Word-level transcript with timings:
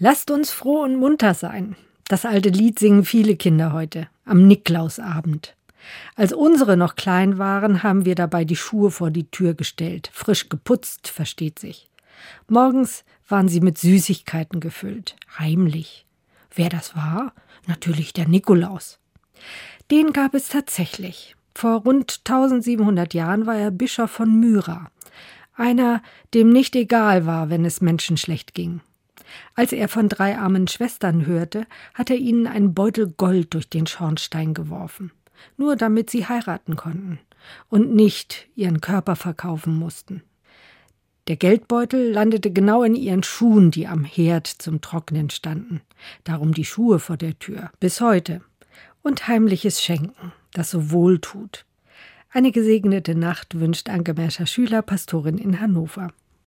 Lasst 0.00 0.30
uns 0.30 0.52
froh 0.52 0.82
und 0.84 0.96
munter 0.96 1.34
sein. 1.34 1.74
Das 2.06 2.24
alte 2.24 2.50
Lied 2.50 2.78
singen 2.78 3.04
viele 3.04 3.34
Kinder 3.34 3.72
heute, 3.72 4.08
am 4.24 4.46
Niklausabend. 4.46 5.56
Als 6.14 6.32
unsere 6.32 6.76
noch 6.76 6.94
klein 6.94 7.38
waren, 7.38 7.82
haben 7.82 8.04
wir 8.04 8.14
dabei 8.14 8.44
die 8.44 8.56
Schuhe 8.56 8.92
vor 8.92 9.10
die 9.10 9.28
Tür 9.30 9.54
gestellt, 9.54 10.10
frisch 10.12 10.48
geputzt, 10.48 11.08
versteht 11.08 11.58
sich. 11.58 11.90
Morgens 12.46 13.04
waren 13.28 13.48
sie 13.48 13.60
mit 13.60 13.78
Süßigkeiten 13.78 14.60
gefüllt, 14.60 15.16
heimlich. 15.36 16.06
Wer 16.54 16.68
das 16.68 16.94
war? 16.94 17.32
Natürlich 17.66 18.12
der 18.12 18.28
Nikolaus. 18.28 18.98
Den 19.90 20.12
gab 20.12 20.34
es 20.34 20.48
tatsächlich. 20.48 21.34
Vor 21.54 21.82
rund 21.82 22.20
1700 22.24 23.14
Jahren 23.14 23.46
war 23.46 23.56
er 23.56 23.72
Bischof 23.72 24.12
von 24.12 24.38
Myra, 24.38 24.90
einer, 25.54 26.02
dem 26.34 26.50
nicht 26.50 26.76
egal 26.76 27.26
war, 27.26 27.50
wenn 27.50 27.64
es 27.64 27.80
Menschen 27.80 28.16
schlecht 28.16 28.54
ging. 28.54 28.80
Als 29.54 29.72
er 29.72 29.88
von 29.88 30.08
drei 30.08 30.38
armen 30.38 30.68
Schwestern 30.68 31.26
hörte, 31.26 31.66
hat 31.94 32.10
er 32.10 32.16
ihnen 32.16 32.46
einen 32.46 32.74
Beutel 32.74 33.08
Gold 33.16 33.54
durch 33.54 33.68
den 33.68 33.86
Schornstein 33.86 34.54
geworfen, 34.54 35.12
nur 35.56 35.76
damit 35.76 36.10
sie 36.10 36.26
heiraten 36.26 36.76
konnten 36.76 37.18
und 37.68 37.94
nicht 37.94 38.48
ihren 38.54 38.80
Körper 38.80 39.16
verkaufen 39.16 39.78
mussten. 39.78 40.22
Der 41.28 41.36
Geldbeutel 41.36 42.10
landete 42.10 42.50
genau 42.50 42.82
in 42.82 42.94
ihren 42.94 43.22
Schuhen, 43.22 43.70
die 43.70 43.86
am 43.86 44.02
Herd 44.04 44.46
zum 44.46 44.80
Trocknen 44.80 45.28
standen. 45.28 45.82
Darum 46.24 46.54
die 46.54 46.64
Schuhe 46.64 46.98
vor 46.98 47.18
der 47.18 47.38
Tür, 47.38 47.70
bis 47.80 48.00
heute. 48.00 48.40
Und 49.02 49.28
heimliches 49.28 49.82
Schenken, 49.82 50.32
das 50.54 50.70
so 50.70 50.90
wohl 50.90 51.18
tut. 51.18 51.66
Eine 52.30 52.50
gesegnete 52.50 53.14
Nacht 53.14 53.60
wünscht 53.60 53.90
Anke 53.90 54.14
Merscher 54.14 54.46
Schüler, 54.46 54.80
Pastorin 54.80 55.36
in 55.36 55.60
Hannover. 55.60 56.12